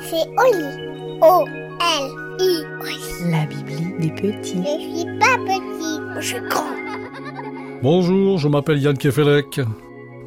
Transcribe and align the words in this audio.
C'est 0.00 0.26
Oli. 0.36 1.18
O-L-I. 1.20 2.64
La 3.30 3.46
Bibli 3.46 3.94
des 4.00 4.10
petits. 4.10 4.62
Je 4.64 4.98
suis 4.98 5.18
pas 5.18 5.38
petit, 5.46 6.00
je 6.16 6.20
suis 6.20 6.40
grand. 6.48 6.64
Bonjour, 7.82 8.38
je 8.38 8.48
m'appelle 8.48 8.78
Yann 8.78 8.98
Kefelec. 8.98 9.60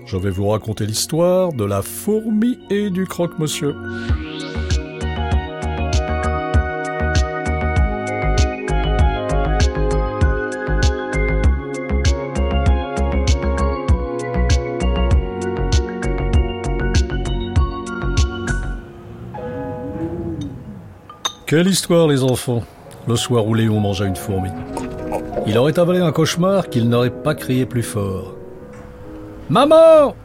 Je 0.06 0.16
vais 0.18 0.30
vous 0.30 0.48
raconter 0.48 0.86
l'histoire 0.86 1.52
de 1.52 1.66
la 1.66 1.82
fourmi 1.82 2.60
et 2.70 2.90
du 2.90 3.06
croque-monsieur. 3.06 3.76
Quelle 21.52 21.68
histoire, 21.68 22.08
les 22.08 22.24
enfants 22.24 22.64
Le 23.10 23.18
soir 23.18 23.46
où 23.46 23.54
Léon 23.54 23.82
mangea 23.82 24.06
une 24.06 24.16
fourmi. 24.16 24.48
Il 25.46 25.58
aurait 25.58 25.78
avalé 25.78 26.00
un 26.00 26.14
cauchemar 26.14 26.70
qu'il 26.70 26.88
n'aurait 26.88 27.10
pas 27.10 27.36
crié 27.36 27.66
plus 27.66 27.84
fort. 27.84 28.38
Maman 29.50 30.16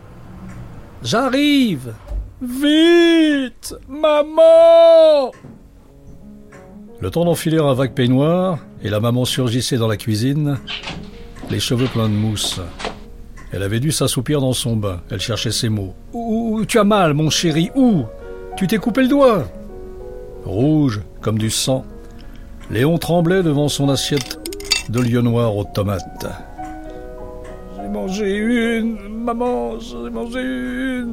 J'arrive 1.03 1.95
Vite 2.41 3.75
Maman 3.89 5.33
Le 7.01 7.11
temps 7.11 7.25
d'enfiler 7.25 7.59
un 7.59 7.75
vague 7.75 7.95
peignoir, 7.95 8.61
et 8.81 8.89
la 8.89 9.01
maman 9.01 9.25
surgissait 9.25 9.79
dans 9.79 9.89
la 9.89 9.97
cuisine, 9.97 10.59
les 11.51 11.59
cheveux 11.59 11.89
pleins 11.89 12.09
de 12.09 12.15
mousse. 12.15 12.61
Elle 13.51 13.65
avait 13.65 13.81
dû 13.81 13.91
s'assoupir 13.91 14.41
dans 14.41 14.53
son 14.53 14.77
bain. 14.77 15.01
Elle 15.11 15.19
cherchait 15.19 15.51
ses 15.51 15.71
mots. 15.71 15.97
Où, 16.13 16.65
tu 16.69 16.79
as 16.79 16.85
mal, 16.85 17.15
mon 17.15 17.31
chéri 17.31 17.73
Où? 17.75 18.05
Tu 18.57 18.69
t'es 18.69 18.79
coupé 18.79 19.03
le 19.03 19.09
doigt 19.09 19.45
Rouge 20.47 21.01
comme 21.21 21.39
du 21.39 21.51
sang, 21.51 21.85
Léon 22.71 22.99
tremblait 22.99 23.43
devant 23.43 23.69
son 23.69 23.89
assiette 23.89 24.39
de 24.89 25.01
lieu 25.01 25.21
noir 25.21 25.57
aux 25.57 25.65
tomates. 25.65 26.27
J'ai 27.77 27.89
mangé 27.89 28.37
une, 28.37 28.97
maman, 29.25 29.79
j'ai 29.81 30.11
mangé 30.11 30.41
une. 30.41 31.11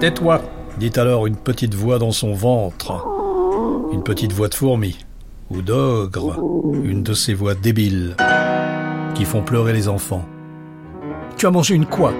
Tais-toi, 0.00 0.40
dit 0.78 0.90
alors 0.96 1.26
une 1.28 1.36
petite 1.36 1.74
voix 1.74 1.98
dans 1.98 2.10
son 2.10 2.32
ventre. 2.32 3.06
Une 3.92 4.02
petite 4.02 4.32
voix 4.32 4.48
de 4.48 4.54
fourmi, 4.54 4.98
ou 5.50 5.62
d'ogre, 5.62 6.36
une 6.82 7.02
de 7.04 7.14
ces 7.14 7.34
voix 7.34 7.54
débiles 7.54 8.16
qui 9.14 9.24
font 9.24 9.42
pleurer 9.42 9.72
les 9.72 9.88
enfants. 9.88 10.24
Tu 11.36 11.46
as 11.46 11.50
mangé 11.50 11.74
une 11.74 11.86
quoi? 11.86 12.12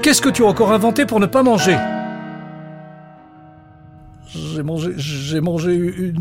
Qu'est-ce 0.00 0.22
que 0.22 0.28
tu 0.28 0.44
as 0.44 0.48
encore 0.48 0.72
inventé 0.72 1.06
pour 1.06 1.18
ne 1.18 1.26
pas 1.26 1.42
manger? 1.42 1.76
J'ai 4.34 4.62
mangé, 4.62 4.92
j'ai 4.96 5.40
mangé 5.40 5.74
une, 5.74 6.20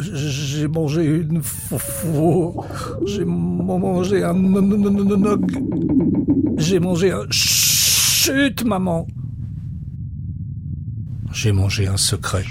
j'ai 0.00 0.68
mangé 0.68 1.04
une, 1.04 1.40
j'ai 3.06 3.24
mangé 3.24 4.22
un, 4.22 4.34
j'ai 6.58 6.78
mangé 6.80 7.10
un, 7.10 7.26
chut, 7.30 8.64
maman. 8.64 9.06
J'ai 11.32 11.52
mangé 11.52 11.86
un 11.86 11.96
secret. 11.96 12.44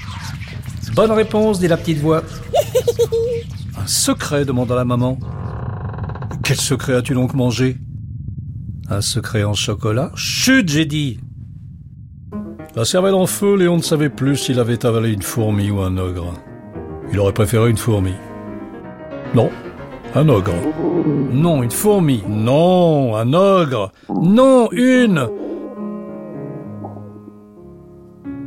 Bonne 0.96 1.12
réponse, 1.12 1.60
dit 1.60 1.68
la 1.68 1.78
petite 1.78 2.00
voix. 2.00 2.24
Un 3.78 3.86
secret, 3.86 4.46
demanda 4.46 4.76
la 4.76 4.86
maman. 4.86 5.20
Quel 6.44 6.58
secret 6.58 6.94
as-tu 6.94 7.14
donc 7.14 7.34
mangé? 7.34 7.78
Un 8.90 9.02
secret 9.02 9.44
en 9.44 9.54
chocolat? 9.54 10.12
Chut, 10.16 10.68
j'ai 10.70 10.86
dit. 10.86 11.20
La 12.78 12.86
cervelle 12.86 13.16
en 13.16 13.26
feu, 13.26 13.56
Léon 13.56 13.78
ne 13.78 13.82
savait 13.82 14.08
plus 14.08 14.36
s'il 14.36 14.60
avait 14.60 14.86
avalé 14.86 15.12
une 15.12 15.24
fourmi 15.24 15.72
ou 15.72 15.80
un 15.80 15.98
ogre. 15.98 16.32
Il 17.12 17.20
aurait 17.20 17.34
préféré 17.34 17.72
une 17.72 17.78
fourmi. 17.78 18.14
Non, 19.34 19.50
un 20.14 20.30
ogre. 20.30 20.54
Non, 21.32 21.64
une 21.64 21.72
fourmi. 21.72 22.24
Non, 22.30 23.16
un 23.16 23.34
ogre. 23.34 23.92
Non, 24.22 24.70
une. 24.74 25.28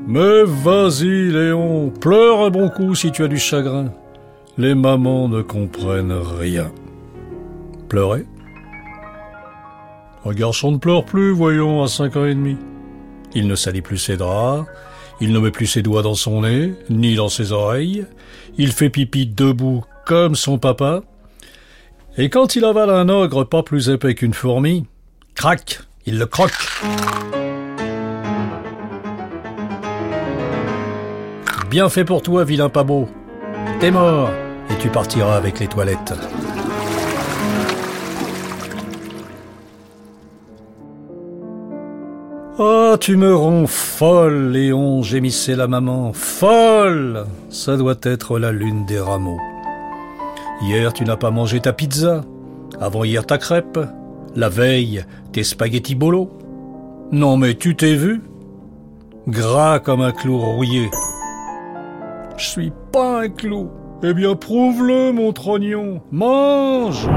Mais 0.06 0.44
vas-y, 0.44 1.32
Léon, 1.32 1.90
pleure 2.00 2.42
un 2.42 2.50
bon 2.50 2.68
coup 2.68 2.94
si 2.94 3.10
tu 3.10 3.24
as 3.24 3.28
du 3.28 3.38
chagrin. 3.38 3.86
Les 4.56 4.76
mamans 4.76 5.26
ne 5.28 5.42
comprennent 5.42 6.20
rien. 6.38 6.70
Pleurer? 7.88 8.26
Un 10.24 10.32
garçon 10.34 10.70
ne 10.70 10.78
pleure 10.78 11.04
plus, 11.04 11.32
voyons, 11.32 11.82
à 11.82 11.88
cinq 11.88 12.14
ans 12.14 12.26
et 12.26 12.34
demi. 12.36 12.56
Il 13.34 13.46
ne 13.46 13.54
salit 13.54 13.82
plus 13.82 13.98
ses 13.98 14.16
draps, 14.16 14.66
il 15.20 15.32
ne 15.32 15.38
met 15.38 15.50
plus 15.50 15.66
ses 15.66 15.82
doigts 15.82 16.02
dans 16.02 16.14
son 16.14 16.42
nez, 16.42 16.74
ni 16.88 17.14
dans 17.14 17.28
ses 17.28 17.52
oreilles, 17.52 18.06
il 18.58 18.72
fait 18.72 18.90
pipi 18.90 19.26
debout 19.26 19.84
comme 20.04 20.34
son 20.34 20.58
papa, 20.58 21.02
et 22.16 22.28
quand 22.28 22.56
il 22.56 22.64
avale 22.64 22.90
un 22.90 23.08
ogre 23.08 23.44
pas 23.44 23.62
plus 23.62 23.88
épais 23.88 24.14
qu'une 24.14 24.34
fourmi, 24.34 24.84
crac, 25.34 25.80
il 26.06 26.18
le 26.18 26.26
croque. 26.26 26.52
Bien 31.70 31.88
fait 31.88 32.04
pour 32.04 32.20
toi, 32.20 32.42
vilain 32.42 32.68
pas. 32.68 32.84
T'es 33.78 33.92
mort, 33.92 34.28
et 34.70 34.76
tu 34.82 34.88
partiras 34.88 35.36
avec 35.36 35.60
les 35.60 35.68
toilettes. 35.68 36.14
Oh, 42.62 42.94
tu 43.00 43.16
me 43.16 43.34
rends 43.34 43.66
folle, 43.66 44.50
Léon, 44.50 45.02
gémissait 45.02 45.56
la 45.56 45.66
maman. 45.66 46.12
Folle 46.12 47.24
Ça 47.48 47.78
doit 47.78 47.94
être 48.02 48.38
la 48.38 48.52
lune 48.52 48.84
des 48.84 49.00
rameaux. 49.00 49.40
Hier, 50.60 50.92
tu 50.92 51.04
n'as 51.04 51.16
pas 51.16 51.30
mangé 51.30 51.60
ta 51.60 51.72
pizza. 51.72 52.22
Avant-hier, 52.78 53.24
ta 53.24 53.38
crêpe. 53.38 53.78
La 54.36 54.50
veille, 54.50 55.06
tes 55.32 55.42
spaghettis 55.42 55.94
bolo. 55.94 56.28
Non, 57.12 57.38
mais 57.38 57.54
tu 57.54 57.76
t'es 57.76 57.94
vu? 57.94 58.20
Gras 59.26 59.78
comme 59.78 60.02
un 60.02 60.12
clou 60.12 60.36
rouillé. 60.38 60.90
Je 62.36 62.44
suis 62.44 62.72
pas 62.92 63.22
un 63.22 63.30
clou. 63.30 63.70
Eh 64.02 64.12
bien, 64.12 64.34
prouve-le, 64.34 65.12
mon 65.12 65.32
trognon. 65.32 66.02
Mange 66.12 67.08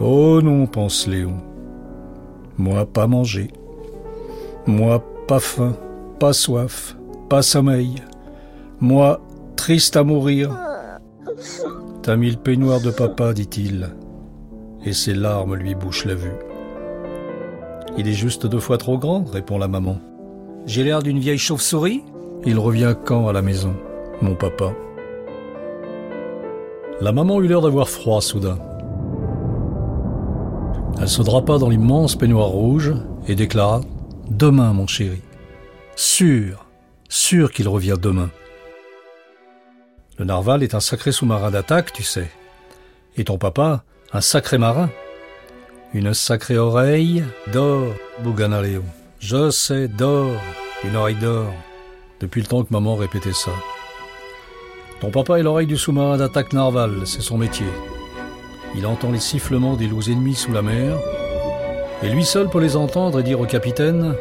Oh 0.00 0.40
non, 0.42 0.66
pense 0.66 1.06
Léon. 1.06 1.36
Moi 2.58 2.86
pas 2.86 3.06
manger. 3.06 3.48
Moi 4.66 5.02
pas 5.26 5.40
faim, 5.40 5.74
pas 6.18 6.32
soif, 6.32 6.96
pas 7.28 7.42
sommeil. 7.42 7.96
Moi 8.80 9.20
triste 9.56 9.96
à 9.96 10.04
mourir. 10.04 10.56
T'as 12.02 12.16
mis 12.16 12.30
le 12.30 12.36
peignoir 12.36 12.80
de 12.80 12.90
papa, 12.90 13.32
dit-il, 13.32 13.90
et 14.84 14.92
ses 14.92 15.14
larmes 15.14 15.54
lui 15.54 15.74
bouchent 15.74 16.04
la 16.04 16.14
vue. 16.14 16.36
Il 17.98 18.08
est 18.08 18.12
juste 18.12 18.46
deux 18.46 18.60
fois 18.60 18.78
trop 18.78 18.98
grand, 18.98 19.24
répond 19.24 19.58
la 19.58 19.68
maman. 19.68 19.98
J'ai 20.66 20.84
l'air 20.84 21.02
d'une 21.02 21.18
vieille 21.18 21.38
chauve-souris 21.38 22.04
Il 22.44 22.58
revient 22.58 22.94
quand 23.04 23.28
à 23.28 23.32
la 23.32 23.42
maison, 23.42 23.74
mon 24.22 24.34
papa? 24.34 24.72
La 27.00 27.12
maman 27.12 27.40
eut 27.40 27.48
l'air 27.48 27.60
d'avoir 27.60 27.88
froid 27.88 28.20
soudain. 28.20 28.58
Elle 30.98 31.08
se 31.08 31.22
drapa 31.22 31.58
dans 31.58 31.68
l'immense 31.68 32.16
peignoir 32.16 32.48
rouge 32.48 32.94
et 33.28 33.34
déclara 33.34 33.82
Demain, 34.30 34.72
mon 34.72 34.86
chéri. 34.86 35.20
Sûr, 35.94 36.66
sûr 37.08 37.52
qu'il 37.52 37.68
revient 37.68 37.96
demain. 38.00 38.30
Le 40.18 40.24
narval 40.24 40.62
est 40.62 40.74
un 40.74 40.80
sacré 40.80 41.12
sous-marin 41.12 41.50
d'attaque, 41.50 41.92
tu 41.92 42.02
sais. 42.02 42.30
Et 43.16 43.24
ton 43.24 43.36
papa, 43.36 43.84
un 44.12 44.20
sacré 44.20 44.56
marin. 44.58 44.90
Une 45.92 46.14
sacrée 46.14 46.58
oreille 46.58 47.24
d'or, 47.52 47.88
Bougana 48.20 48.62
Léon. 48.62 48.84
Je 49.20 49.50
sais, 49.50 49.88
d'or, 49.88 50.32
une 50.84 50.96
oreille 50.96 51.16
d'or. 51.16 51.52
Depuis 52.20 52.40
le 52.40 52.46
temps 52.46 52.64
que 52.64 52.72
maman 52.72 52.96
répétait 52.96 53.34
ça. 53.34 53.52
Ton 55.00 55.10
papa 55.10 55.38
est 55.38 55.42
l'oreille 55.42 55.66
du 55.66 55.76
sous-marin 55.76 56.16
d'attaque 56.16 56.54
narval, 56.54 57.06
c'est 57.06 57.20
son 57.20 57.36
métier. 57.36 57.66
Il 58.74 58.86
entend 58.86 59.10
les 59.10 59.20
sifflements 59.20 59.76
des 59.76 59.86
loups 59.86 60.10
ennemis 60.10 60.34
sous 60.34 60.52
la 60.52 60.62
mer, 60.62 60.98
et 62.02 62.08
lui 62.08 62.24
seul 62.24 62.48
peut 62.48 62.60
les 62.60 62.76
entendre 62.76 63.20
et 63.20 63.22
dire 63.22 63.40
au 63.40 63.46
capitaine 63.46 64.14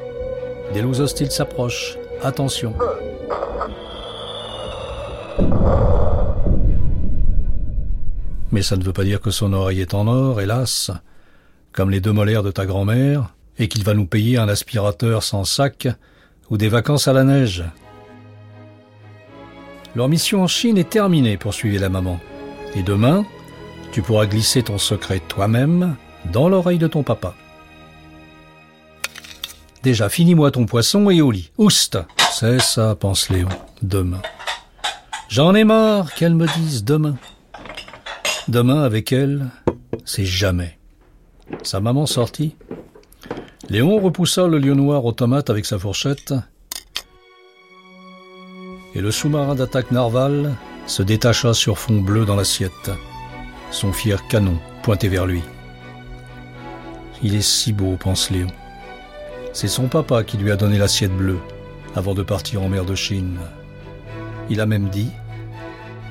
Des 0.73 0.81
loups 0.81 1.01
hostiles 1.01 1.31
s'approchent, 1.31 1.97
attention. 2.21 2.73
Mais 8.51 8.61
ça 8.61 8.77
ne 8.77 8.83
veut 8.83 8.93
pas 8.93 9.03
dire 9.03 9.19
que 9.19 9.31
son 9.31 9.51
oreille 9.51 9.81
est 9.81 9.93
en 9.93 10.07
or, 10.07 10.39
hélas, 10.39 10.91
comme 11.73 11.89
les 11.89 11.99
deux 11.99 12.13
molaires 12.13 12.43
de 12.43 12.51
ta 12.51 12.65
grand-mère, 12.65 13.33
et 13.57 13.67
qu'il 13.67 13.83
va 13.83 13.93
nous 13.93 14.05
payer 14.05 14.37
un 14.37 14.47
aspirateur 14.47 15.23
sans 15.23 15.43
sac 15.43 15.87
ou 16.49 16.57
des 16.57 16.69
vacances 16.69 17.07
à 17.07 17.13
la 17.13 17.23
neige. 17.23 17.65
Leur 19.95 20.09
mission 20.09 20.43
en 20.43 20.47
Chine 20.47 20.77
est 20.77 20.89
terminée, 20.89 21.37
poursuivit 21.37 21.77
la 21.77 21.89
maman. 21.89 22.19
Et 22.75 22.83
demain, 22.83 23.25
tu 23.95 24.01
pourras 24.01 24.25
glisser 24.25 24.61
ton 24.61 24.77
secret 24.77 25.21
toi-même 25.25 25.95
dans 26.33 26.49
l'oreille 26.49 26.79
de 26.79 26.87
ton 26.87 27.01
papa. 27.01 27.33
déjà, 29.83 30.09
finis-moi 30.09 30.51
ton 30.51 30.65
poisson 30.65 31.09
et 31.09 31.21
au 31.21 31.31
lit. 31.31 31.49
Oust 31.57 31.97
C'est 32.33 32.59
ça, 32.59 32.95
pense 32.95 33.29
Léon. 33.29 33.47
Demain. 33.81 34.21
J'en 35.29 35.55
ai 35.55 35.63
marre 35.63 36.13
qu'elle 36.13 36.35
me 36.35 36.45
dise 36.57 36.83
demain. 36.83 37.15
Demain, 38.49 38.83
avec 38.83 39.13
elle, 39.13 39.49
c'est 40.03 40.25
jamais. 40.25 40.77
Sa 41.63 41.79
maman 41.79 42.05
sortit. 42.05 42.57
Léon 43.69 44.01
repoussa 44.01 44.45
le 44.45 44.57
lion 44.57 44.75
noir 44.75 45.05
aux 45.05 45.13
tomates 45.13 45.49
avec 45.49 45.65
sa 45.65 45.79
fourchette. 45.79 46.33
Et 48.93 48.99
le 48.99 49.11
sous-marin 49.11 49.55
d'attaque 49.55 49.91
narval 49.91 50.53
se 50.85 51.01
détacha 51.01 51.53
sur 51.53 51.77
fond 51.77 52.01
bleu 52.01 52.25
dans 52.25 52.35
l'assiette, 52.35 52.91
son 53.71 53.91
fier 53.91 54.27
canon 54.27 54.57
pointé 54.83 55.07
vers 55.07 55.25
lui. 55.25 55.41
Il 57.23 57.35
est 57.35 57.41
si 57.41 57.73
beau, 57.73 57.97
pense 57.97 58.29
Léon. 58.29 58.47
C'est 59.53 59.67
son 59.67 59.87
papa 59.87 60.23
qui 60.23 60.37
lui 60.37 60.51
a 60.51 60.55
donné 60.55 60.77
l'assiette 60.77 61.15
bleue 61.15 61.39
avant 61.95 62.13
de 62.13 62.23
partir 62.23 62.61
en 62.61 62.69
mer 62.69 62.85
de 62.85 62.95
Chine. 62.95 63.39
Il 64.49 64.59
a 64.59 64.65
même 64.65 64.89
dit 64.89 65.09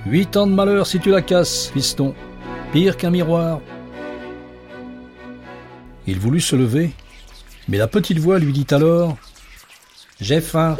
Huit 0.06 0.36
ans 0.36 0.46
de 0.46 0.52
malheur 0.52 0.86
si 0.86 0.98
tu 0.98 1.10
la 1.10 1.22
casses, 1.22 1.68
fiston. 1.68 2.14
Pire 2.72 2.96
qu'un 2.96 3.10
miroir. 3.10 3.60
Il 6.06 6.18
voulut 6.18 6.40
se 6.40 6.56
lever, 6.56 6.92
mais 7.68 7.78
la 7.78 7.86
petite 7.86 8.18
voix 8.18 8.38
lui 8.38 8.52
dit 8.52 8.66
alors 8.70 9.16
J'ai 10.20 10.40
faim. 10.40 10.76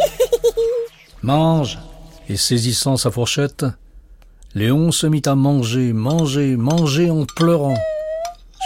Mange. 1.23 1.79
Et 2.29 2.37
saisissant 2.37 2.97
sa 2.97 3.11
fourchette, 3.11 3.67
Léon 4.55 4.93
se 4.93 5.09
mit 5.09 5.23
à 5.27 5.35
manger, 5.35 5.93
manger, 5.93 6.57
manger 6.57 7.11
en 7.11 7.25
pleurant 7.25 7.77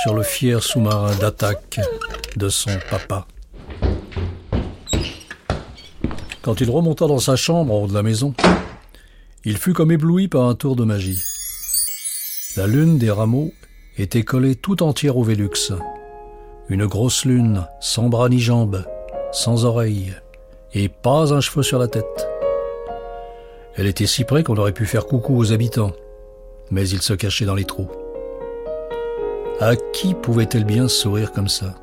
sur 0.02 0.14
le 0.14 0.22
fier 0.22 0.62
sous-marin 0.62 1.14
d'attaque 1.16 1.80
de 2.36 2.50
son 2.50 2.72
papa. 2.90 3.26
Quand 6.42 6.60
il 6.60 6.68
remonta 6.68 7.06
dans 7.06 7.18
sa 7.18 7.36
chambre 7.36 7.72
en 7.72 7.84
haut 7.84 7.86
de 7.86 7.94
la 7.94 8.02
maison, 8.02 8.34
il 9.46 9.56
fut 9.56 9.72
comme 9.72 9.90
ébloui 9.90 10.28
par 10.28 10.44
un 10.44 10.54
tour 10.54 10.76
de 10.76 10.84
magie. 10.84 11.22
La 12.58 12.66
lune 12.66 12.98
des 12.98 13.10
rameaux 13.10 13.52
était 13.96 14.24
collée 14.24 14.56
tout 14.56 14.82
entière 14.82 15.16
au 15.16 15.22
Vélux. 15.22 15.72
Une 16.68 16.84
grosse 16.84 17.24
lune, 17.24 17.66
sans 17.80 18.10
bras 18.10 18.28
ni 18.28 18.40
jambes, 18.40 18.84
sans 19.32 19.64
oreilles, 19.64 20.14
et 20.74 20.90
pas 20.90 21.32
un 21.32 21.40
cheveu 21.40 21.62
sur 21.62 21.78
la 21.78 21.88
tête. 21.88 22.27
Elle 23.78 23.86
était 23.86 24.06
si 24.06 24.24
près 24.24 24.42
qu'on 24.42 24.56
aurait 24.56 24.72
pu 24.72 24.86
faire 24.86 25.06
coucou 25.06 25.36
aux 25.38 25.52
habitants, 25.52 25.92
mais 26.72 26.88
ils 26.88 27.00
se 27.00 27.12
cachaient 27.12 27.44
dans 27.44 27.54
les 27.54 27.64
trous. 27.64 27.88
À 29.60 29.76
qui 29.76 30.14
pouvait-elle 30.14 30.64
bien 30.64 30.88
sourire 30.88 31.30
comme 31.30 31.46
ça? 31.46 31.76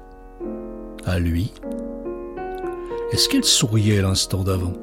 À 1.05 1.19
lui? 1.19 1.53
Est-ce 3.13 3.29
qu'elle 3.29 3.45
souriait 3.45 4.01
l'instant 4.01 4.43
d'avant? 4.43 4.73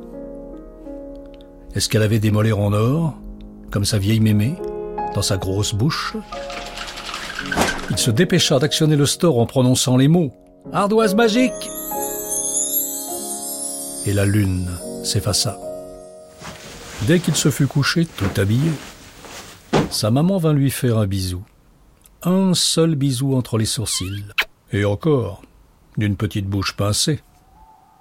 Est-ce 1.75 1.91
qu'elle 1.91 2.03
avait 2.03 2.19
des 2.19 2.31
molaires 2.31 2.61
en 2.61 2.73
or, 2.73 3.15
comme 3.71 3.85
sa 3.85 3.99
vieille 3.99 4.21
mémé, 4.21 4.55
dans 5.15 5.21
sa 5.21 5.37
grosse 5.37 5.75
bouche? 5.75 6.17
Il 7.91 7.99
se 7.99 8.11
dépêcha 8.11 8.59
d'actionner 8.59 8.97
le 8.97 9.05
store 9.05 9.39
en 9.39 9.45
prononçant 9.45 9.99
les 9.99 10.09
mots. 10.09 10.33
Ardoise 10.73 11.15
magique! 11.15 11.53
Et 14.07 14.15
la 14.15 14.25
lune 14.25 14.71
s'effaça. 15.05 15.59
Dès 17.03 17.19
qu'il 17.19 17.35
se 17.35 17.51
fut 17.51 17.67
couché, 17.67 18.07
tout 18.07 18.41
habillé, 18.41 18.71
sa 19.91 20.11
maman 20.11 20.39
vint 20.39 20.53
lui 20.53 20.71
faire 20.71 20.99
un 20.99 21.07
bisou. 21.07 21.43
Un 22.23 22.55
seul 22.55 22.95
bisou 22.95 23.35
entre 23.35 23.59
les 23.59 23.67
sourcils. 23.67 24.25
Et 24.73 24.85
encore, 24.85 25.43
d'une 25.97 26.17
petite 26.17 26.47
bouche 26.47 26.77
pincée. 26.77 27.21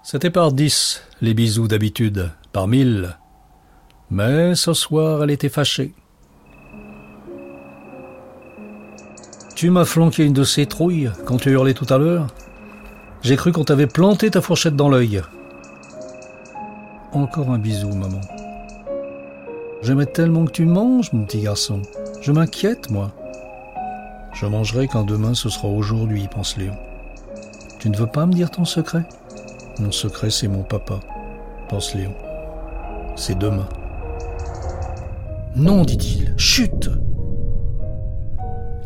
C'était 0.03 0.29
par 0.29 0.51
dix, 0.51 1.03
les 1.21 1.33
bisous 1.33 1.67
d'habitude, 1.67 2.31
par 2.53 2.67
mille. 2.67 3.17
Mais 4.09 4.55
ce 4.55 4.73
soir, 4.73 5.23
elle 5.23 5.31
était 5.31 5.49
fâchée. 5.49 5.93
Tu 9.55 9.69
m'as 9.69 9.85
flanqué 9.85 10.25
une 10.25 10.33
de 10.33 10.43
ces 10.43 10.65
trouilles 10.65 11.11
quand 11.25 11.37
tu 11.37 11.51
hurlais 11.51 11.73
tout 11.73 11.91
à 11.93 11.97
l'heure 11.97 12.27
J'ai 13.21 13.35
cru 13.35 13.51
qu'on 13.51 13.63
t'avait 13.63 13.87
planté 13.87 14.31
ta 14.31 14.41
fourchette 14.41 14.75
dans 14.75 14.89
l'œil. 14.89 15.21
Encore 17.11 17.51
un 17.51 17.59
bisou, 17.59 17.89
maman. 17.89 18.21
J'aimerais 19.81 20.05
tellement 20.05 20.45
que 20.45 20.51
tu 20.51 20.65
manges, 20.65 21.11
mon 21.11 21.25
petit 21.25 21.41
garçon. 21.41 21.81
Je 22.21 22.31
m'inquiète, 22.31 22.91
moi. 22.91 23.11
Je 24.33 24.45
mangerai 24.45 24.87
quand 24.87 25.03
demain 25.03 25.33
ce 25.33 25.49
sera 25.49 25.67
aujourd'hui, 25.67 26.27
pense 26.29 26.55
Léon. 26.55 26.75
Tu 27.79 27.89
ne 27.89 27.97
veux 27.97 28.07
pas 28.07 28.27
me 28.27 28.33
dire 28.33 28.51
ton 28.51 28.63
secret? 28.63 29.03
Mon 29.79 29.91
secret, 29.91 30.29
c'est 30.29 30.47
mon 30.47 30.61
papa, 30.61 30.99
pense 31.67 31.95
Léon. 31.95 32.13
C'est 33.15 33.37
demain. 33.37 33.67
Non, 35.55 35.83
dit-il, 35.83 36.33
chute 36.37 36.89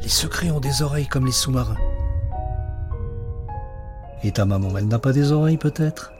Les 0.01 0.09
secrets 0.09 0.49
ont 0.49 0.61
des 0.61 0.81
oreilles 0.81 1.07
comme 1.07 1.25
les 1.25 1.31
sous-marins. 1.33 1.77
Et 4.23 4.31
ta 4.31 4.45
maman, 4.45 4.69
elle 4.77 4.87
n'a 4.87 4.97
pas 4.97 5.11
des 5.11 5.33
oreilles 5.33 5.57
peut-être? 5.57 6.13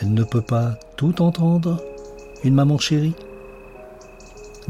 Elle 0.00 0.14
ne 0.14 0.24
peut 0.24 0.40
pas 0.40 0.76
tout 0.96 1.20
entendre? 1.20 1.82
Une 2.42 2.54
maman 2.54 2.78
chérie? 2.78 3.14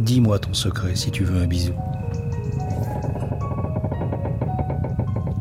Dis-moi 0.00 0.38
ton 0.38 0.54
secret 0.54 0.96
si 0.96 1.10
tu 1.10 1.24
veux 1.24 1.42
un 1.42 1.46
bisou. 1.46 1.74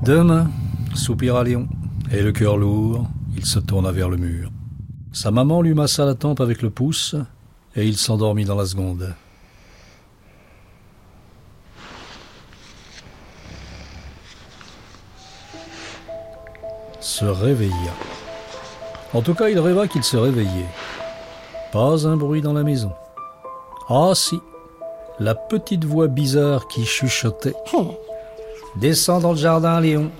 Demain, 0.03 0.49
soupira 0.93 1.45
Léon, 1.45 1.67
et 2.11 2.21
le 2.21 2.33
cœur 2.33 2.57
lourd, 2.57 3.07
il 3.37 3.45
se 3.45 3.59
tourna 3.59 3.93
vers 3.93 4.09
le 4.09 4.17
mur. 4.17 4.51
Sa 5.13 5.31
maman 5.31 5.61
lui 5.61 5.73
massa 5.73 6.03
la 6.03 6.13
tempe 6.13 6.41
avec 6.41 6.61
le 6.61 6.69
pouce, 6.69 7.15
et 7.75 7.87
il 7.87 7.95
s'endormit 7.95 8.43
dans 8.43 8.55
la 8.55 8.65
seconde. 8.65 9.15
Se 16.99 17.23
réveilla. 17.23 17.93
En 19.13 19.21
tout 19.21 19.35
cas, 19.35 19.47
il 19.47 19.57
rêva 19.57 19.87
qu'il 19.87 20.03
se 20.03 20.17
réveillait. 20.17 20.69
Pas 21.71 22.05
un 22.05 22.17
bruit 22.17 22.41
dans 22.41 22.53
la 22.53 22.63
maison. 22.63 22.91
Ah 23.87 24.11
si, 24.13 24.39
la 25.19 25.35
petite 25.35 25.83
voix 25.83 26.07
bizarre 26.07 26.67
qui 26.67 26.85
chuchotait. 26.85 27.53
Descends 28.77 29.19
dans 29.19 29.31
le 29.31 29.37
jardin, 29.37 29.79
Léon. 29.81 30.11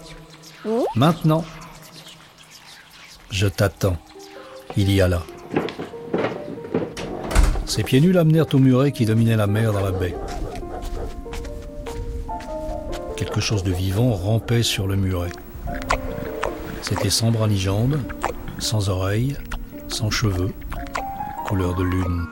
Maintenant. 0.95 1.45
Je 3.31 3.47
t'attends. 3.47 3.97
Il 4.75 4.91
y 4.91 5.01
a 5.01 5.07
là. 5.07 5.23
Ses 7.65 7.83
pieds 7.83 8.01
nus 8.01 8.11
l'amenèrent 8.11 8.53
au 8.53 8.57
muret 8.57 8.91
qui 8.91 9.05
dominait 9.05 9.35
la 9.35 9.47
mer 9.47 9.71
dans 9.71 9.81
la 9.81 9.91
baie. 9.91 10.15
Quelque 13.15 13.39
chose 13.39 13.63
de 13.63 13.71
vivant 13.71 14.11
rampait 14.11 14.63
sur 14.63 14.87
le 14.87 14.95
muret. 14.95 15.31
C'était 16.81 17.09
sans 17.09 17.31
bras 17.31 17.47
ni 17.47 17.57
jambes, 17.57 17.99
sans 18.57 18.89
oreilles, 18.89 19.37
sans 19.87 20.09
cheveux, 20.09 20.51
couleur 21.45 21.75
de 21.75 21.83
lune. 21.83 22.25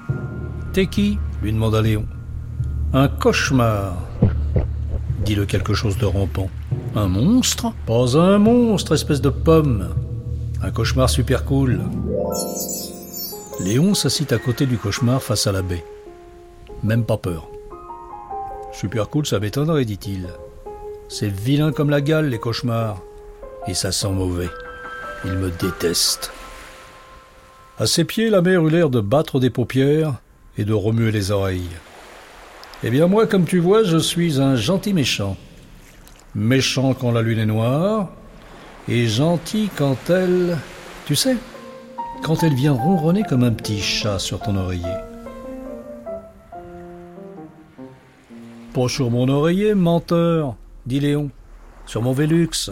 T'es 0.74 0.88
qui? 0.88 1.20
lui 1.42 1.54
demanda 1.54 1.82
Léon. 1.82 2.06
Un 2.94 3.10
cauchemar, 3.10 3.98
dit 5.26 5.36
le 5.36 5.46
quelque 5.46 5.74
chose 5.74 5.98
de 5.98 6.06
rampant. 6.06 6.50
Un 6.96 7.08
monstre? 7.08 7.74
Pas 7.86 8.18
un 8.18 8.38
monstre, 8.38 8.94
espèce 8.94 9.20
de 9.20 9.30
pomme. 9.30 9.94
Un 10.64 10.72
cauchemar 10.72 11.10
super 11.10 11.44
cool. 11.44 11.82
Léon 13.60 13.94
s'assit 13.94 14.32
à 14.32 14.38
côté 14.38 14.66
du 14.66 14.78
cauchemar 14.78 15.22
face 15.22 15.48
à 15.48 15.52
la 15.52 15.62
baie. 15.64 15.84
Même 16.82 17.04
pas 17.04 17.18
peur. 17.18 17.50
Super 18.72 19.10
cool, 19.10 19.26
ça 19.26 19.40
m'étonnerait, 19.40 19.84
dit-il. 19.84 20.28
C'est 21.10 21.28
vilain 21.28 21.74
comme 21.74 21.90
la 21.90 22.00
gale, 22.00 22.30
les 22.30 22.40
cauchemars. 22.40 23.02
Et 23.68 23.74
ça 23.74 23.92
sent 23.92 24.12
mauvais. 24.12 24.50
Il 25.26 25.34
me 25.34 25.52
déteste. 25.52 26.32
À 27.80 27.86
ses 27.86 28.06
pieds, 28.06 28.30
la 28.30 28.42
mer 28.42 28.66
eut 28.66 28.70
l'air 28.70 28.90
de 28.90 29.02
battre 29.02 29.42
des 29.42 29.50
paupières 29.50 30.14
et 30.58 30.64
de 30.64 30.74
remuer 30.74 31.12
les 31.12 31.32
oreilles. 31.32 31.70
Eh 32.84 32.92
bien 32.92 33.08
moi, 33.08 33.26
comme 33.26 33.46
tu 33.46 33.60
vois, 33.60 33.84
je 33.84 33.98
suis 33.98 34.40
un 34.40 34.56
gentil 34.56 34.94
méchant. 34.94 35.36
Méchant 36.36 36.94
quand 36.94 37.12
la 37.12 37.24
lune 37.24 37.40
est 37.40 37.46
noire, 37.46 38.10
et 38.88 39.08
gentil 39.08 39.70
quand 39.76 39.98
elle... 40.10 40.58
Tu 41.06 41.16
sais, 41.16 41.38
quand 42.22 42.44
elle 42.44 42.54
vient 42.54 42.74
ronronner 42.74 43.24
comme 43.24 43.44
un 43.44 43.52
petit 43.52 43.80
chat 43.82 44.20
sur 44.20 44.40
ton 44.40 44.56
oreiller. 44.56 44.84
Pas 48.74 48.88
sur 48.88 49.10
mon 49.10 49.28
oreiller, 49.28 49.74
menteur, 49.74 50.56
dit 50.86 51.00
Léon. 51.00 51.32
Sur 51.88 52.04
mon 52.04 52.12
Vélux. 52.12 52.70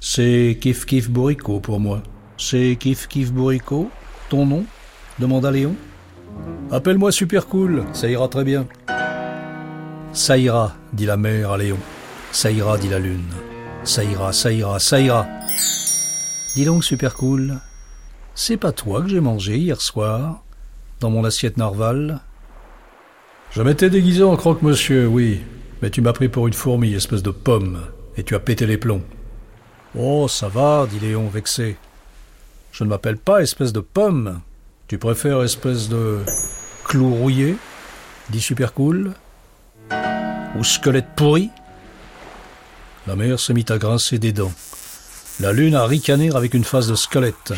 C'est 0.00 0.58
Kif 0.60 0.84
Kif 0.84 1.10
Bourrico 1.10 1.60
pour 1.60 1.78
moi. 1.78 2.02
C'est 2.38 2.76
Kif 2.80 3.06
Kif 3.06 3.32
Bourrico, 3.32 3.88
ton 4.30 4.46
nom? 4.46 4.64
demanda 5.20 5.50
Léon. 5.50 5.76
Appelle-moi 6.70 7.12
Super 7.12 7.46
Cool, 7.46 7.84
ça 7.92 8.08
ira 8.08 8.28
très 8.28 8.44
bien. 8.44 8.66
Ça 10.18 10.36
ira, 10.36 10.74
dit 10.92 11.06
la 11.06 11.16
mer 11.16 11.52
à 11.52 11.56
Léon. 11.56 11.78
Ça 12.32 12.50
ira, 12.50 12.76
dit 12.76 12.88
la 12.88 12.98
lune. 12.98 13.22
Ça 13.84 14.02
ira, 14.02 14.32
ça 14.32 14.50
ira, 14.50 14.80
ça 14.80 14.98
ira. 15.00 15.28
Dis 16.56 16.64
donc, 16.64 16.82
super 16.82 17.14
cool, 17.14 17.60
C'est 18.34 18.56
pas 18.56 18.72
toi 18.72 19.00
que 19.00 19.08
j'ai 19.08 19.20
mangé 19.20 19.56
hier 19.56 19.80
soir, 19.80 20.42
dans 20.98 21.08
mon 21.08 21.22
assiette 21.22 21.56
narval? 21.56 22.18
Je 23.52 23.62
m'étais 23.62 23.90
déguisé 23.90 24.24
en 24.24 24.34
croque-monsieur, 24.34 25.06
oui, 25.06 25.40
mais 25.82 25.90
tu 25.90 26.00
m'as 26.00 26.12
pris 26.12 26.28
pour 26.28 26.48
une 26.48 26.52
fourmi, 26.52 26.94
espèce 26.94 27.22
de 27.22 27.30
pomme, 27.30 27.78
et 28.16 28.24
tu 28.24 28.34
as 28.34 28.40
pété 28.40 28.66
les 28.66 28.76
plombs. 28.76 29.04
Oh, 29.96 30.26
ça 30.26 30.48
va, 30.48 30.88
dit 30.90 30.98
Léon, 30.98 31.28
vexé. 31.28 31.76
Je 32.72 32.82
ne 32.82 32.88
m'appelle 32.88 33.18
pas 33.18 33.40
espèce 33.40 33.72
de 33.72 33.80
pomme. 33.80 34.40
Tu 34.88 34.98
préfères 34.98 35.44
espèce 35.44 35.88
de 35.88 36.18
clou 36.82 37.14
rouillé, 37.14 37.56
dit 38.30 38.40
super 38.40 38.72
ou 40.58 40.64
squelette 40.64 41.08
pourri 41.14 41.50
La 43.06 43.14
mère 43.14 43.38
se 43.38 43.52
mit 43.52 43.64
à 43.68 43.78
grincer 43.78 44.18
des 44.18 44.32
dents. 44.32 44.52
La 45.40 45.52
lune 45.52 45.76
a 45.76 45.84
ricané 45.84 46.34
avec 46.34 46.52
une 46.52 46.64
face 46.64 46.88
de 46.88 46.96
squelette. 46.96 47.52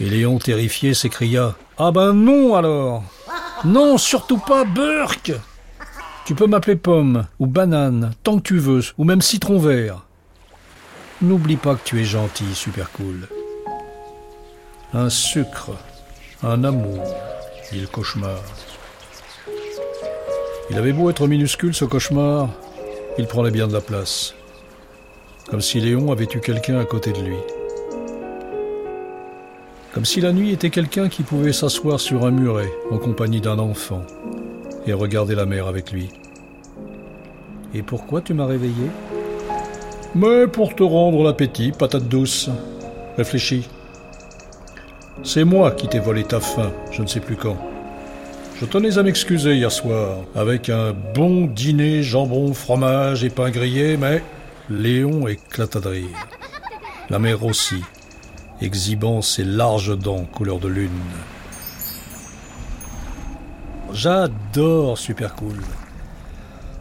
Et 0.00 0.10
Léon, 0.10 0.38
terrifié, 0.38 0.92
s'écria 0.92 1.54
Ah 1.78 1.92
ben 1.92 2.12
non 2.12 2.56
alors 2.56 3.04
Non, 3.64 3.96
surtout 3.96 4.38
pas 4.38 4.64
Burke 4.64 5.32
Tu 6.24 6.34
peux 6.34 6.46
m'appeler 6.46 6.76
pomme, 6.76 7.26
ou 7.38 7.46
banane, 7.46 8.12
tant 8.24 8.38
que 8.38 8.42
tu 8.42 8.58
veux, 8.58 8.82
ou 8.98 9.04
même 9.04 9.22
citron 9.22 9.58
vert. 9.58 10.02
N'oublie 11.22 11.56
pas 11.56 11.76
que 11.76 11.84
tu 11.84 12.00
es 12.00 12.04
gentil, 12.04 12.54
super 12.54 12.90
cool. 12.90 13.28
Un 14.92 15.08
sucre, 15.08 15.70
un 16.42 16.64
amour, 16.64 17.04
dit 17.72 17.80
le 17.80 17.86
cauchemar. 17.86 18.42
Il 20.70 20.78
avait 20.78 20.92
beau 20.92 21.10
être 21.10 21.28
minuscule, 21.28 21.74
ce 21.74 21.84
cauchemar, 21.84 22.50
il 23.18 23.26
prenait 23.26 23.52
bien 23.52 23.68
de 23.68 23.72
la 23.72 23.80
place. 23.80 24.34
Comme 25.48 25.60
si 25.60 25.80
Léon 25.80 26.10
avait 26.10 26.24
eu 26.24 26.40
quelqu'un 26.40 26.78
à 26.80 26.84
côté 26.84 27.12
de 27.12 27.20
lui. 27.20 27.36
Comme 29.94 30.04
si 30.04 30.20
la 30.20 30.32
nuit 30.32 30.50
était 30.50 30.70
quelqu'un 30.70 31.08
qui 31.08 31.22
pouvait 31.22 31.52
s'asseoir 31.52 32.00
sur 32.00 32.26
un 32.26 32.32
muret 32.32 32.70
en 32.90 32.98
compagnie 32.98 33.40
d'un 33.40 33.58
enfant 33.58 34.02
et 34.86 34.92
regarder 34.92 35.34
la 35.34 35.46
mer 35.46 35.68
avec 35.68 35.92
lui. 35.92 36.08
Et 37.72 37.82
pourquoi 37.82 38.20
tu 38.20 38.34
m'as 38.34 38.46
réveillé? 38.46 38.90
Mais 40.14 40.48
pour 40.48 40.74
te 40.74 40.82
rendre 40.82 41.22
l'appétit, 41.22 41.72
patate 41.72 42.08
douce. 42.08 42.50
Réfléchis. 43.16 43.68
C'est 45.22 45.44
moi 45.44 45.70
qui 45.70 45.88
t'ai 45.88 46.00
volé 46.00 46.24
ta 46.24 46.40
faim, 46.40 46.72
je 46.90 47.02
ne 47.02 47.06
sais 47.06 47.20
plus 47.20 47.36
quand. 47.36 47.56
Je 48.58 48.64
tenais 48.64 48.96
à 48.96 49.02
m'excuser 49.02 49.54
hier 49.54 49.70
soir, 49.70 50.20
avec 50.34 50.70
un 50.70 50.94
bon 51.14 51.44
dîner 51.44 52.02
jambon, 52.02 52.54
fromage 52.54 53.22
et 53.22 53.28
pain 53.28 53.50
grillé, 53.50 53.98
mais 53.98 54.22
Léon 54.70 55.28
éclata 55.28 55.78
de 55.78 55.88
rire. 55.88 56.28
La 57.10 57.18
mère 57.18 57.44
aussi, 57.44 57.82
exhibant 58.62 59.20
ses 59.20 59.44
larges 59.44 59.98
dents 59.98 60.24
couleur 60.24 60.58
de 60.58 60.68
lune. 60.68 60.90
J'adore 63.92 64.96
Super 64.96 65.34
Cool. 65.34 65.60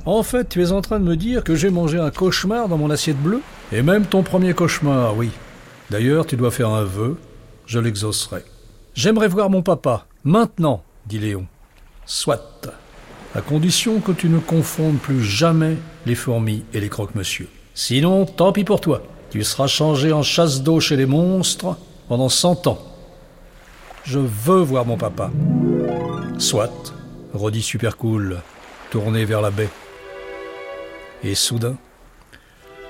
En 0.06 0.24
fait, 0.24 0.48
tu 0.48 0.64
es 0.64 0.72
en 0.72 0.82
train 0.82 1.02
de 1.02 1.06
me 1.06 1.18
dire 1.18 1.44
que 1.44 1.56
j'ai 1.56 1.72
mangé 1.72 2.00
un 2.00 2.10
cauchemar 2.10 2.70
dans 2.70 2.78
mon 2.78 2.90
assiette 2.90 3.22
bleue? 3.22 3.42
Et 3.74 3.82
même 3.82 4.06
ton 4.06 4.24
premier 4.24 4.54
cauchemar, 4.54 5.18
oui. 5.18 5.30
D'ailleurs, 5.90 6.26
tu 6.26 6.38
dois 6.38 6.52
faire 6.52 6.70
un 6.70 6.86
vœu, 6.86 7.18
je 7.66 7.80
l'exaucerai. 7.80 8.46
J'aimerais 8.94 9.28
voir 9.28 9.50
mon 9.50 9.62
papa, 9.62 10.06
maintenant, 10.24 10.82
dit 11.06 11.20
Léon. 11.20 11.46
Soit, 12.06 12.68
à 13.34 13.42
condition 13.42 14.00
que 14.00 14.12
tu 14.12 14.30
ne 14.30 14.40
confondes 14.40 14.98
plus 14.98 15.24
jamais 15.24 15.76
les 16.06 16.16
fourmis 16.16 16.64
et 16.74 16.80
les 16.80 16.90
croque-monsieur. 16.90 17.48
Sinon, 17.74 18.26
tant 18.26 18.52
pis 18.52 18.64
pour 18.64 18.80
toi. 18.80 19.02
Tu 19.32 19.44
seras 19.44 19.68
changé 19.68 20.14
en 20.14 20.22
chasse 20.22 20.62
d'eau 20.62 20.80
chez 20.80 20.96
les 20.96 21.06
monstres 21.06 21.78
pendant 22.08 22.30
cent 22.30 22.68
ans. 22.68 22.80
Je 24.04 24.20
veux 24.20 24.62
voir 24.62 24.86
mon 24.86 24.98
papa. 24.98 25.32
Soit, 26.38 26.94
redit 27.34 27.64
Supercool, 27.64 28.42
tourné 28.92 29.26
vers 29.26 29.42
la 29.42 29.50
baie. 29.50 29.70
Et 31.24 31.34
soudain, 31.34 31.76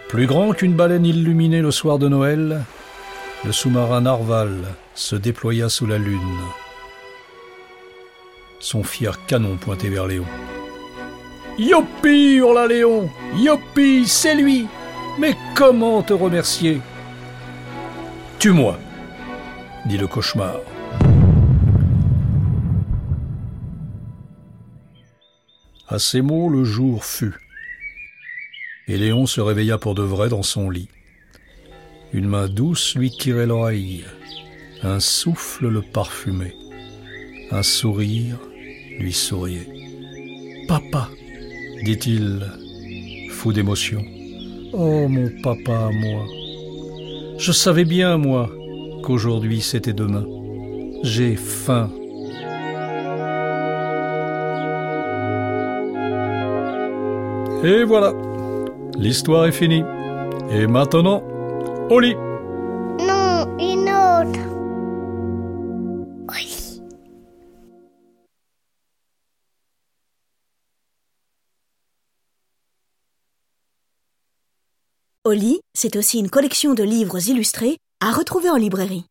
plus 0.10 0.28
grand 0.28 0.52
qu'une 0.52 0.76
baleine 0.76 1.06
illuminée 1.06 1.62
le 1.62 1.72
soir 1.72 2.00
de 2.00 2.10
Noël, 2.10 2.64
le 3.46 3.52
sous-marin 3.52 4.02
narval 4.02 4.76
se 4.94 5.16
déploya 5.16 5.70
sous 5.70 5.86
la 5.86 5.98
lune. 5.98 6.20
Son 8.66 8.82
fier 8.82 9.24
canon 9.28 9.58
pointé 9.58 9.90
vers 9.90 10.08
Léon. 10.08 10.26
Youpi 11.60 12.38
hurla 12.38 12.66
Léon 12.66 13.12
Youpi, 13.38 14.08
c'est 14.08 14.34
lui 14.34 14.66
mais 15.20 15.36
comment 15.54 16.02
te 16.02 16.14
remercier? 16.14 16.82
Tue-moi, 18.40 18.80
dit 19.86 20.00
le 20.00 20.08
cauchemar. 20.08 20.62
À 25.88 26.00
ces 26.00 26.24
mots, 26.24 26.50
le 26.50 26.64
jour 26.64 27.06
fut. 27.06 27.36
Et 28.88 28.98
Léon 28.98 29.28
se 29.28 29.42
réveilla 29.42 29.78
pour 29.78 29.94
de 29.94 30.02
vrai 30.02 30.28
dans 30.28 30.42
son 30.42 30.72
lit. 30.72 30.90
Une 32.14 32.28
main 32.28 32.48
douce 32.48 32.96
lui 32.96 33.12
tirait 33.12 33.46
l'oreille, 33.46 34.06
un 34.82 35.00
souffle 35.00 35.68
le 35.68 35.84
parfumait, 35.84 36.56
un 37.52 37.62
sourire 37.62 38.40
lui 39.00 39.14
souriait. 39.14 39.68
Papa, 40.68 41.10
dit-il, 41.84 42.42
fou 43.32 43.54
d'émotion. 43.54 44.02
Oh 44.74 45.08
mon 45.08 45.30
papa 45.42 45.90
moi. 45.94 46.26
Je 47.38 47.52
savais 47.52 47.86
bien, 47.86 48.18
moi, 48.18 48.50
qu'aujourd'hui 49.04 49.62
c'était 49.62 49.94
demain. 49.94 50.26
J'ai 51.04 51.36
faim. 51.36 51.90
Et 57.64 57.84
voilà, 57.84 58.14
l'histoire 58.98 59.46
est 59.46 59.52
finie. 59.52 59.84
Et 60.52 60.68
maintenant, 60.68 61.24
au 61.90 62.00
lit. 62.00 62.16
Non, 63.00 63.48
une 63.60 63.90
autre. 63.90 64.55
Oli, 75.28 75.60
c'est 75.74 75.96
aussi 75.96 76.20
une 76.20 76.30
collection 76.30 76.76
de 76.76 76.84
livres 76.84 77.30
illustrés 77.30 77.80
à 78.00 78.12
retrouver 78.12 78.52
en 78.52 78.58
librairie. 78.58 79.06